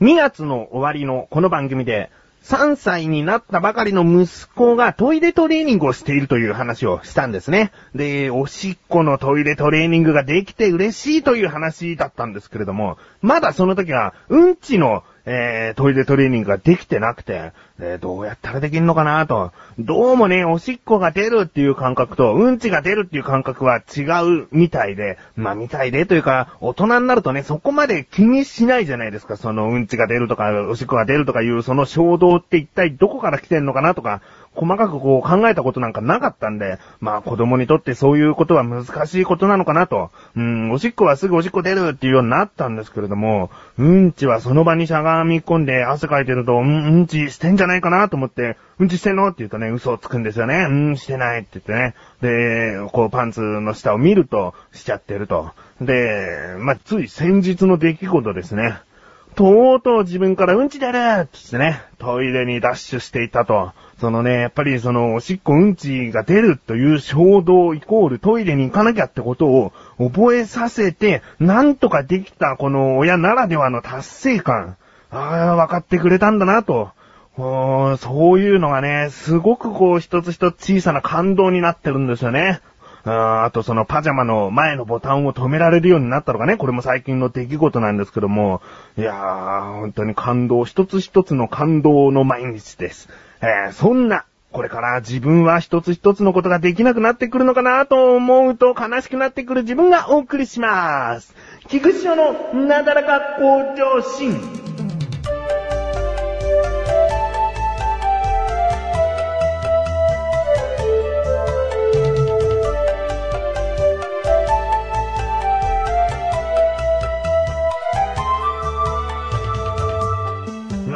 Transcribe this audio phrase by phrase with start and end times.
[0.00, 2.10] 2月の終わりのこの番組で、
[2.44, 7.70] 3歳になったばかりの息子がトイレトレーニングをしているという話をしたんですね。
[7.94, 19.52] で、おしっこのトイレトレーニングができて嬉しいという話だったんですけれども、まだその時は、うんちのえー、トイレトレーニングができてなくて、えー、どうやったらできんのかなと。
[19.78, 24.02] どうもね、おしっこが出るっていう感覚と、うんちが出るっていう感覚は違
[24.42, 29.36] うみたいで、まあみたいでというか、大人になるとね、そこまで気にしないじゃないですか。
[29.36, 34.20] そのうんちが出るとか、おしっこが出るとかいう、その衝動って一体どこから来てんのかなとか、
[34.54, 40.10] 細かくこう考えたことなんかなかったんで、まあ子供にとってそういうことは難しいことなのかなと。
[40.36, 50.66] うん、おしっこはすぐおしっこ出るっていうようになったんですけれども、うんちはその場にしゃがみ込んで汗かいてると、うん、うんちしてんじゃないかなと思って、うんちしてんのって言うとね、嘘をつくんですよね。
[50.68, 51.94] うん、してないって言ってね。
[52.20, 55.52] で、こうパンツの下を見ると、しちゃってると。
[55.80, 58.78] で、まあ、つい先日の出来事ですね。
[59.34, 63.72] とうとう自分からうんち出るって言ってね、トイレにダッシュしていたと。
[64.00, 74.76] そのね、やっぱりその、おしっこうんちが出るという衝動イコールトイレに行かなきゃってことを覚えさせて、なんとかできたこの親ならではの達成感。
[75.10, 76.90] ああ、分かってくれたんだなと。
[77.36, 82.60] そういうのがね、すごくこう一つ一つ小さな感動になってるんですよね。
[83.04, 88.60] ああとそのパジャマの前のボタンを止められるようになったのがね、これも最近の出来事なんですけども、
[88.98, 93.08] いやー、本当に感動、一つ一つの感動の毎日です。
[93.40, 101.34] えー、そんな、これから自分は一つ一つのことができなくなってくるのかなと思うと悲しくなってくる自分がお送りします。
[101.68, 102.32] 菊池の
[102.66, 104.69] なだらか向上心。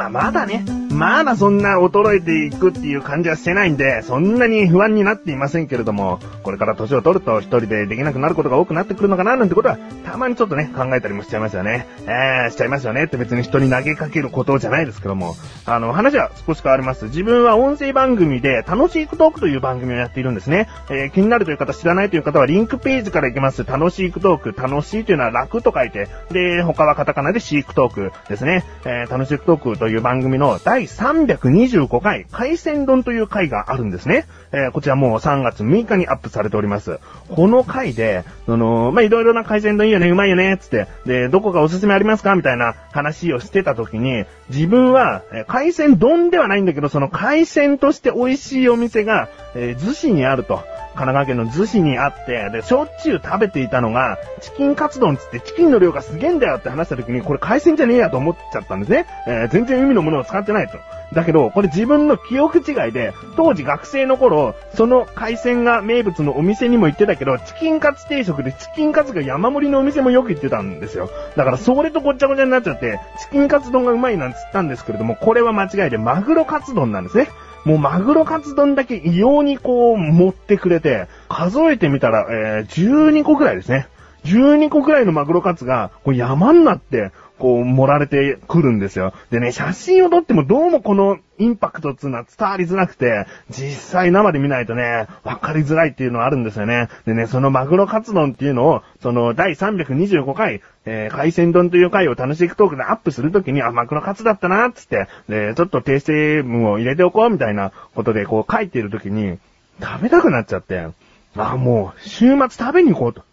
[0.09, 11.85] まあ、まだね、まだそんな衰えていくっていう感じはしてないんで、そんなに不安になっていませんけれども、これから年を取ると一人でできなくなることが多くなってくるのかななんてことは、たまにちょっとね、考えたりもしちゃいますよね。
[12.07, 15.35] えー、しちゃいますよねって別に人に投げかけることじゃないですけども、
[15.65, 17.05] あの、話は少し変わります。
[17.05, 20.69] 自分は音声番組で、楽しいクトークという番組をやっているんですね。
[20.89, 23.65] えー、気になるという方、知らないという方は、リンクページから行けます。
[23.65, 28.63] 楽しいクトーク、楽しいというのは楽と書いて、で、他はカタカナでシークトークですね。
[28.85, 34.25] えー、楽しいクトークという番組の第325回、海鮮丼という回があるんですね。
[34.51, 36.99] えー、こちらもう3月6日にアップされております。
[37.29, 42.35] この回で、その、ま、いろいろな海鮮丼いいよね、うまいよね、つって、で、どこかおすすめありますか？
[42.35, 50.63] みたいな話をしてた時に、自分は、えー、海鮮丼ではないんだけど、その海鮮として美味しいお店が、えー、逗子にあると。
[50.95, 59.05] 神奈川県の逗子にあって、で、しょっちゅう食べていたのが、チキンカツ丼つってチキンの量がすげえんだよって話した時に、これ海鮮じゃねえやと思っちゃったんですね。
[59.27, 60.77] えー、全然海のものを使ってないと。
[61.13, 71.09] だけど、これ自分の記憶違いで、当時学生の頃、その海鮮が名物のお店にも行ってたけど、チキンカツ定食でチキンカツが山盛りのお店もよく行ってたんですよ。
[71.35, 77.29] だからそれとごっちゃごちゃになっちゃって、チキンカツ丼がうまいなんつったんですけれども、これは間違いでマグロカツ丼なんですね。
[77.65, 83.87] もうマグロカツ丼だけ異様にこう持ってくれて、数えてみたら、えー、12個くらいですね。
[84.23, 89.13] 12個くらいのマグロカツが、こう山になって、こう、盛られてくるんですよ。
[89.29, 96.87] でね、写真を撮ってもどうもこのインパクトっていうのは伝わりづらくて、実際生で見ないとね、わかりづらいっていうのはあるんですよね。
[97.05, 109.39] でね、そのマグロカツ丼っていうのを、その第325回、えー、海鮮丼という回を楽しくトークでアップするときに、あ、マグロカツだったな、つって、で、ちょっと訂正文を入れておこう、みたいなことでこう書いてるときに、
[109.81, 110.87] 食べたくなっちゃって、
[111.35, 113.23] あ、もう、週末食べに行こうと。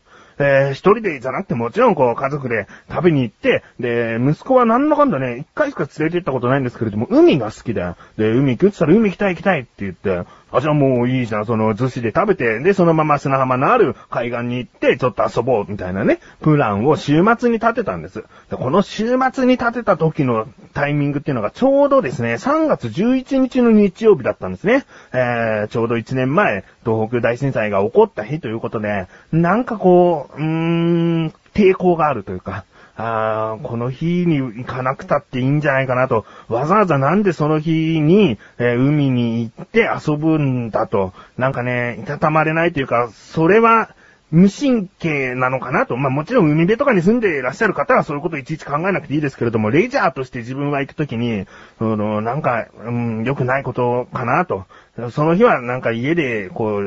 [0.42, 7.96] えー、一人でじゃなくてもちろんこう家族で食べに行って、で、息子はなんだかんだね、一回しか連れて行ったことないんですけれども、海が好きだよ。
[8.16, 18.22] で、海行くって言ったら海行きたい行きたいって言って、あ、じゃあもういいじゃん、その寿司で食べて、で、そのまま砂浜のある海岸に行って、ちょっと遊ぼう、みたいなね、プランを週末に立てたんです。
[18.50, 24.84] で、この週末に立てた時のタイミングっていうのがちょうどですね、3月11日の日曜日だったんですね。
[25.14, 32.64] えー、ちょうど1年前、東北大震災が起こった日ということで、なんかこうう、ーん、抵抗があるというか、
[32.94, 43.94] あこの日に行かなくたっていいんじゃないかなと、わざわざなんでその日に、えー、海に行って遊ぶんだと、なんかね、いたたまれないというか、それは、
[44.32, 45.96] 無神経なのかなと。
[45.96, 51.46] まあもちろん海辺とかに住んでいらっしゃる方はそういうこといちいち考えなくていいですけれども、レジャーとして自分は行くときに、
[51.78, 54.64] その、なんか、うん、良くないことかなと。
[55.10, 56.82] その日はなんか家で、こう、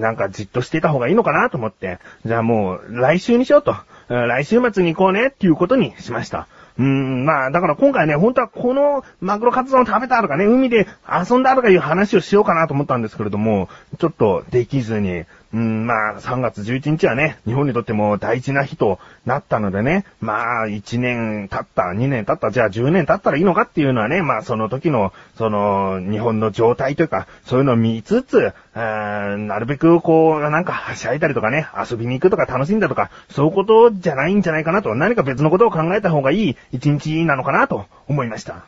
[0.00, 3.76] なんかじっとしていた方がいいのかなと思って、じゃあもう来週にしようと。
[4.08, 6.48] 来週末に行こうねっていうことにしました。
[6.78, 13.68] うん、まあ、だから今回ね、本当はこのマグロカツ丼を食べたとかね、海で遊んだとかいう話をしようかなと思ったんですけれども、
[13.98, 38.64] ちょっとできずに、うん、まあ、3月11日はね、日本にとっても大事な日となったのでね、まあ、1年経った、2年経った、じゃあ10年経ったらいいのかっていうのはね、まあ、その時の、その、日本の状態というか、そういうのを見つつ、なるべくこう、なんか、はしゃいだりとかね、遊びに行くとか楽しんだとか、そういうことじゃないんじゃないかなと、何か別のことを考えた方がいい一日なのかなと思いました。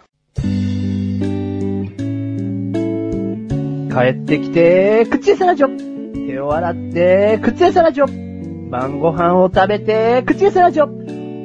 [3.91, 5.90] 帰ってきて、口餌ラジオ。
[6.13, 8.07] 手を洗って、口餌ラジオ。
[8.71, 10.89] 晩ご飯を食べて、口餌ラジオ。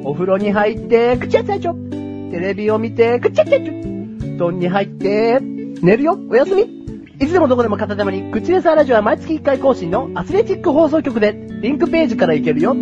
[0.04, 1.74] お風呂に入って、口餌ラジオ。
[1.74, 3.72] テレビを見て、口餌ラジオ。
[4.36, 6.62] 布団に入って、寝るよ、おやすみ。
[7.18, 11.32] いつでもどこでも片手間に、口レサーラジオは毎月1回更新のアスレチック放送局で、
[11.62, 12.74] リンクページから行けるよ。
[12.74, 12.76] ど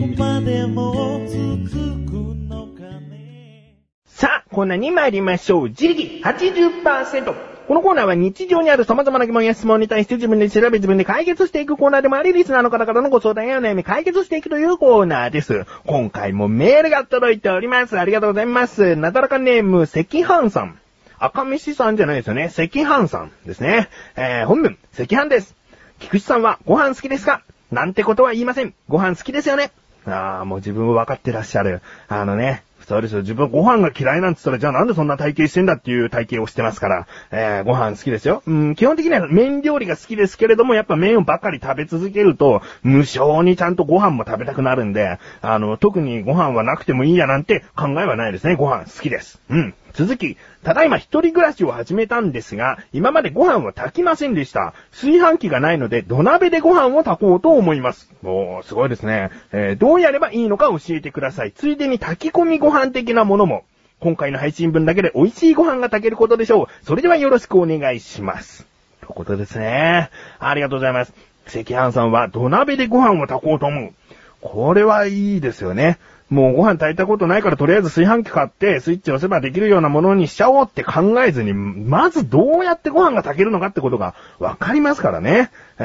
[0.00, 2.12] こまでも続く
[2.48, 3.76] のかね。
[4.06, 5.68] さあ、コーナーに参りましょう。
[5.68, 7.49] 自力80%。
[7.70, 15.66] このコーナーは日常にある様々な疑問や質問に対して自分で調べ自分で解決していくコーナーでもあり、リスナーの方からのご相談や悩み解決していくというコーナーです。
[15.86, 17.96] 今回もメールが届いております。
[17.96, 18.96] ありがとうございます。
[18.96, 20.80] なだらかネーム、赤飯さん。
[21.20, 22.46] 赤飯さんじゃないですよね。
[22.46, 23.88] 赤飯さんですね。
[24.16, 25.54] えー、本文、赤飯です。
[26.00, 27.44] 菊池さんはご飯好きですか？
[27.70, 28.74] なんてことは言いません。
[28.88, 29.70] ご飯好きですよね。
[30.08, 31.82] ああ、もう自分を分かってらっしゃる。
[32.08, 33.20] あのね、そうですよ。
[33.20, 38.42] 自分はご飯が嫌いなんつったら、じゃあなんでそんな体型してんだっていう体型をしてますから、えー、ご飯好きですよ。
[38.48, 48.56] うん、基本的には麺料理が好きですけれども、やっぱ麺をばかり食べ続けると、無性にちゃんとご飯も食べたくなるんで、あの、特にご飯はなくてもいいやなんて考えはないですね。
[48.56, 49.40] ご飯好きです。
[49.50, 49.74] うん。
[49.94, 54.74] 続き、ただいま一人暮らしを始めたんですが、今までご飯を炊きませんでした。
[54.92, 58.10] 炊飯器がないので土鍋でご飯を炊こうと思います。
[58.24, 59.30] おー、すごいですね。
[59.52, 61.52] えー、どうやればいいのか教えてください。
[61.52, 63.64] ついでに炊き込みご飯的なものも。
[64.00, 66.66] 今回の配信分だけで美味しいご飯が炊けることでしょう。
[66.86, 68.66] それではよろしくお願いします。
[69.00, 70.08] ということですね。
[70.38, 71.12] ありがとうございます。
[71.46, 73.92] 赤飯さんは土鍋でご飯を炊こうと思う。
[74.40, 75.98] これはいいですよね。
[76.30, 85.50] もうご飯炊いたことないからとりあえず炊飯器買ってスイッチ押せばできるようなものにしちゃおうって考えずに、まずどうやってご飯が炊けるのかってことがわかりますからね。
[85.78, 85.82] え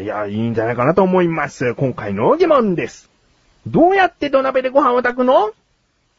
[0.00, 1.74] ー、いや、いいんじゃないかなと思います。
[1.74, 3.10] 今回の疑問です。
[3.66, 5.52] どうやって土鍋でご飯を炊くの？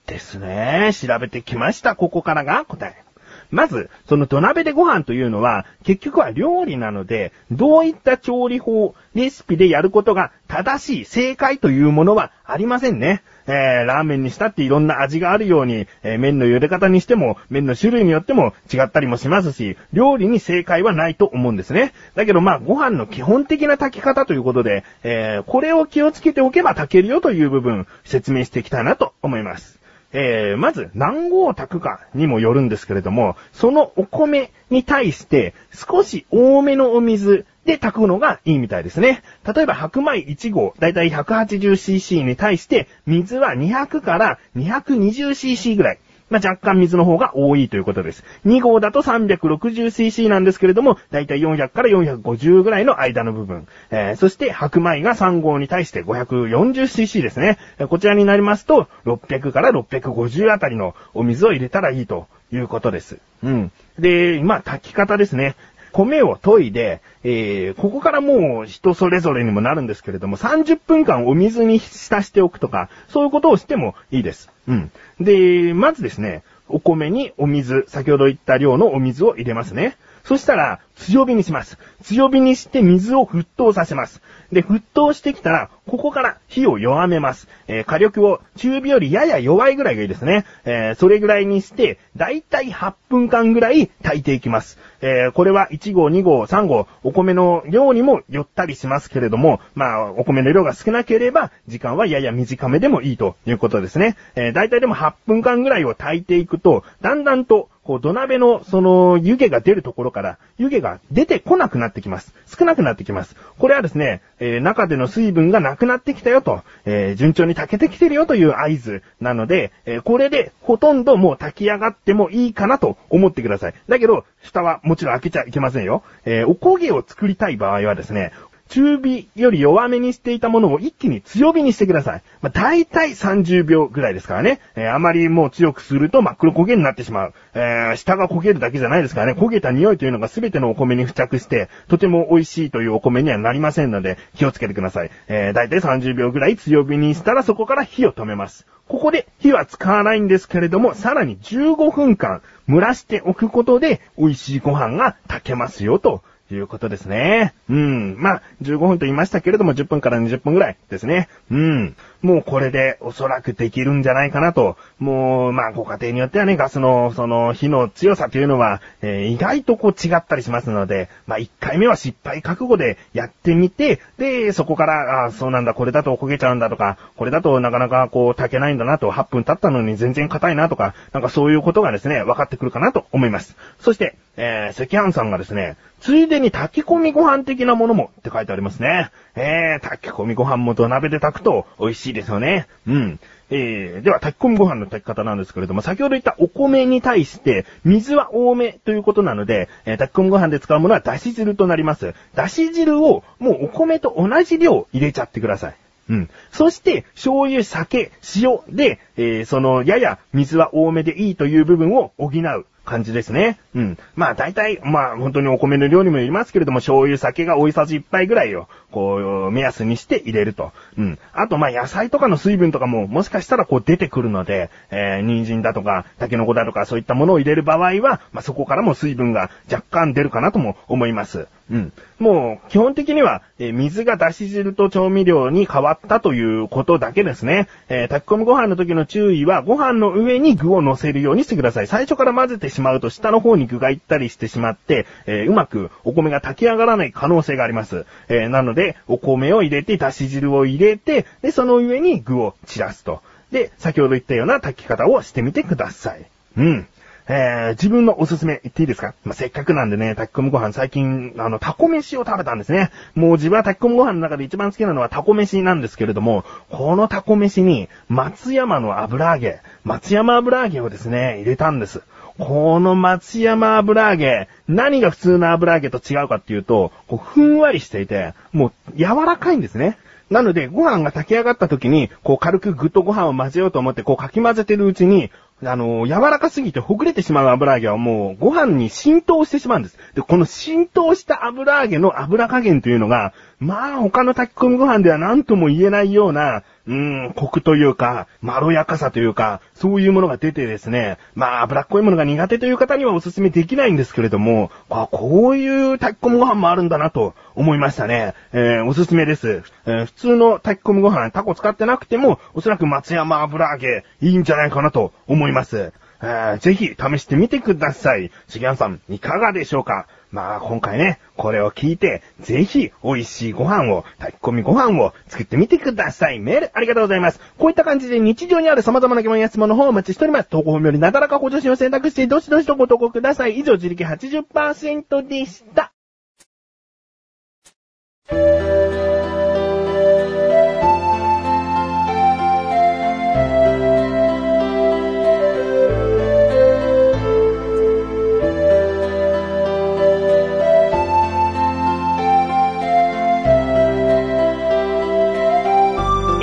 [0.07, 0.89] ですね。
[0.93, 1.95] 調べてきました。
[1.95, 3.03] ここからが答え。
[3.51, 13.21] まず、その土鍋でご飯というのは、結局は料理なので、どういった調理法、レシピでやることが正しい、正解というものはありませんね。
[13.47, 21.93] えー、ラーメンにしたっていろんな味があるように、えー、麺の茹で方にしても、麺の種類によっても違ったりもしますし、料理に正解はないと思うんですね。
[22.15, 29.83] だけどまあ、ご飯の基本的な炊き方ということで、えー、これを気をつけておけば炊けるよという部分、説明していきたいなと思います。
[30.13, 39.23] えー、まず、何合炊くかにもよるんですけれども、そのお米に対して少し多めのお水で炊くのがいいみたいですね。
[39.55, 45.99] 例えば白米1合、だいたい 180cc に対して水は200から 220cc ぐらい。
[46.29, 48.23] まあ、若干水の方が多いということです。
[48.47, 53.67] 2号だと 360cc なんですけれども、だいたい400から450ぐらいの間の部分。
[53.91, 57.59] えー、そして白米が3号に対して 540cc ですね。
[57.87, 63.19] こちらになりますと、600から650あたりのお水を入れたらいいということです。
[63.43, 63.71] うん。
[63.99, 65.55] で、ま、炊き方ですね。
[65.93, 74.49] 米を研いで、えー、ここからもう人それぞれにもなるんですけれども、30分間お水に浸しておくとか、そういうことをしてもいいです。
[74.67, 74.91] うん。
[75.21, 79.95] で、まずですね、お米にお水、先ほど言った量のお水を入れますね。
[80.23, 81.77] そしたら、強火にします。
[82.03, 84.21] 強火にして水を沸騰させます。
[84.53, 87.49] で、沸騰してきたら、ここから火を弱めます。
[87.67, 90.45] えー、火力を中火よりやや弱いぐらいがいいですね。
[90.63, 94.79] えー、それぐらいにして、だいたい8分間ぐらい炊いていきます。
[95.01, 104.15] えー、これは1号、2号、3号、お米の量にもよったりしますけれども、まあ、お米の量が少なければ、時間はやや短めでもいいということですね。
[104.35, 112.33] えー、だいたいでも8分間ぐらいを炊いていくと、だんだんとこう土鍋のその湯気が出るところから湯気が出てこなくなってきます。
[112.45, 113.35] 少なくなってきます。
[113.57, 123.73] これはですね、えー、中での水分がなくなってきたよと、えー、順調に炊けてきてるよという合図なので、えー、これでほとんどもう炊き上がってもいいかなと思ってください。
[123.89, 126.03] だけど、蓋はもちろん開けちゃいけませんよ。
[126.25, 128.31] えおこげを作りたい場合はですね、
[128.73, 132.23] 中火より弱めにしていたものを一気に強火にしてください。
[132.41, 134.61] まあ、大体30秒ぐらいですからね。
[134.75, 137.33] えー、あまりもう強くすると真っ黒焦げになってしまう。
[137.53, 139.39] えー、下が焦げるだけじゃないですからね。
[139.39, 145.11] 焦げた匂いというのが全てのお米に付着して、とても美味しいというお米にはなりませんので、気をつけてください。
[145.27, 148.65] えー、大体30秒ぐらい強火にしたらそこから火を止めます。
[148.87, 157.53] ここで火は使わないんですけれども、さらに15分間蒸らしておくことで美味しいご飯が炊けますよということですね。
[157.69, 158.15] うん。
[158.17, 161.29] まあ、15分と言いましたけれども、10分から20分ぐらいですね。
[161.51, 161.95] うん。
[162.21, 164.77] もうこれでおそらくできるんじゃないかなと。
[164.97, 183.55] もう、まあ、ご家庭によってはね、ガスの、その、火の強さというのは、えー、意外とこう違ったりしますので、まあ、1回目は失敗覚悟でやってみて、で、そこから、あそうなんだ、これだと焦げちゃうんだとか、これだとなかなかこう、炊けないんだなと、8分経ったのに全然硬いなとか、なんかそういうことがですね、分かってくるかなと思います。
[183.79, 189.09] そして、えー、赤飯さんがですね、ついでにに炊き込みご飯的なものもって書いてありますね。
[189.35, 192.67] えー、炊き込みご飯も土鍋で炊くと美味しいですよね。
[192.87, 193.19] うん。
[193.49, 202.13] えー、では炊き込みご飯の炊き方なんですけれども、先ほど言ったお米に対して水は多めということなので、えー、炊き込みご飯で使うものはだし汁となります。
[202.35, 205.75] だし汁をもうお米と同じ量入れちゃってください。
[206.09, 206.29] うん。
[206.51, 212.65] そして、醤油、酒、塩で、えー、その、やや水は多めでいいという部分を補う。
[212.85, 213.59] 感じですね。
[213.75, 213.97] うん。
[214.15, 219.15] まあ大体、まあ本当にお米の量にもよりますけれども、醤油、酒が大さじ1杯ぐらいを、こ
[219.47, 220.71] う、目安にして入れると。
[220.97, 221.19] うん。
[221.31, 231.47] あとまあ野菜とかの水分とかも、もしかしたらこう出てくるので、えー、人参だとか、タケノコだとか、そういったものを入れる場合は、まあそこからも水分が若干出るかなとも思います。
[231.71, 231.93] うん。
[232.19, 237.69] もう、基本的には、えー、水が出し汁と調味料に変わったということだけですね。
[237.87, 241.87] えー、炊き込みご飯の時の注意は、ご飯の上に具を乗せるようにしてください。
[241.87, 248.05] 最初から混ぜてしまうと、下の方に具が行ったりしてしまって、えー、うまくお米が炊き上がらない可能性があります。
[248.29, 253.21] えなので、お米を入れて、だし汁を入れて、で、その上に具を散らすと。
[253.51, 256.25] で、先ほど言ったような炊き方をしてみてください。
[256.57, 256.87] うん。
[257.27, 259.13] えー、自分のおすすめ言っていいですか？
[259.23, 262.91] まあ、せっかくなんでね、炊き込みご飯最近、あの、タコ飯を食べたんですね。
[263.15, 272.01] もう自分は炊き込みご飯の中で一番好きなのはタコ飯なんですけれども、このタコ飯に松山の油揚げ、松山油揚げをですね、入れたんです。
[272.39, 279.97] この松山油揚げ、何が普通の油揚げと違うかっていうと、こうふんわりしていて、もう柔らかいんですね。
[280.29, 285.29] なので、ご飯が炊き上がった時に、こう軽くぐっとご飯を混ぜようと思って、こうかき混ぜてるうちに、
[285.65, 289.97] あの、柔らかすぎてほぐれてしまう油揚げはもうご飯に浸透してしまうんです。
[290.15, 308.33] で、この浸透した油揚げの油加減というのが、まあ他の炊き込みご飯では何とも言えないような、うーん、コクというか、まろやかさというか、そういうものが出てですね、まあ脂っこいものが苦手という方にはお勧めできないんですけれども、あこういう炊き込みご飯もあるんだなと思いましたね。
[308.51, 309.63] えー、おすすめです。
[309.85, 315.93] えー、普通の炊き込みご飯、タコ使ってなくても、おそらく松山油揚げ、いいんじゃないかなと思います。
[316.21, 318.31] えー、ぜひ試してみてください。
[318.47, 320.07] しぎやんさん、いかがでしょうか？
[320.33, 326.39] まあ今回ね、これを聞いて、ぜひ美味しいご飯を、炊き込みご飯を作ってみてください。
[326.39, 327.39] メールありがとうございます。
[327.59, 330.49] こういった感じで日常にある様々な疑問や質問の方をお待ちしております。
[330.49, 333.59] 投稿本よりなだらかご助身を選択して、どしどしとご投稿ください。
[333.59, 335.93] 以上、自力80%でした。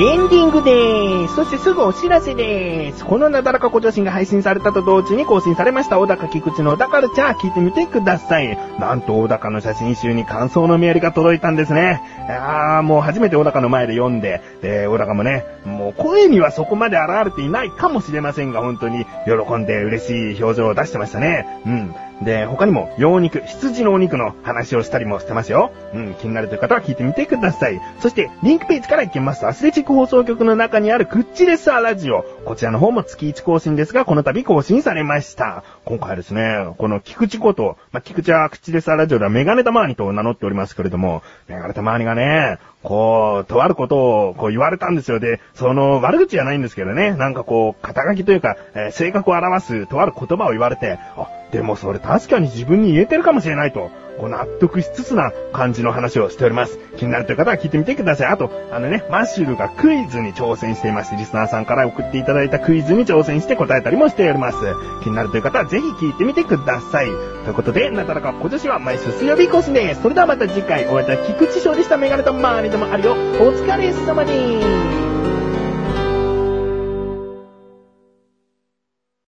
[0.01, 1.35] エンディングでーす。
[1.37, 3.05] そしてすぐお知らせでーす。
[3.05, 8.59] このなだらかご女子が配信されたと同時に更新されました小高菊池の小高ルチャー聞いてみてください。
[8.79, 12.01] なんと小高の写真集に感想のメールが届いたんですね。
[12.31, 21.47] あー、もう初めて小高の前で読んで、で、小高もね、もう声にはそこまで現れていないかもしれませんが、本当に喜んで嬉しい表情を出してましたね。
[21.67, 21.95] うん。
[22.23, 25.73] で、他にも、羊肉、羊のお肉の話をしたりもしてますよ。
[25.95, 27.81] うん、気になるという方は聞いてみてください。
[28.01, 32.23] そして、リンクページから行きますと、アスレチック放送局の中にあるクッチレッサーラジオ。
[32.45, 35.65] こちらの方も月1更新ですが、この度更新されました。
[35.87, 45.21] 今回はですね、この菊池こと、まあ、菊池はクッチレッサーラジオではメガネタマーニと名乗っておりますけれども、メガネタマーニがね、こう、とあることを、こう言われたんですよ。
[45.21, 56.79] で、その、悪口じゃないんですけどね、なんかこう、肩書きというか、えー、性格を表す、とある言葉を言われて、あ、でもそれ確かに自分に言えてるかもしれないと、こう納得しつつな感じの話をしております。
[56.97, 58.27] 気になるという方は聞いてみてください。
[58.29, 61.15] あと、あのね、マッシュルがクイズに挑戦しています。
[61.17, 64.59] リスナーさんから送っていただいたクイズに挑戦して答えたりもしております。
[65.03, 67.07] 気になるという方はぜひ聞いてみてください。
[67.07, 70.03] ということで、なだらか今年は毎週水曜日更新です。
[70.03, 73.13] それではまた次回、お会いいた菊池勝利したメガネとマーニでもあるよ。
[73.13, 73.17] お
[73.53, 74.63] 疲れ様で
[75.07, 75.10] す。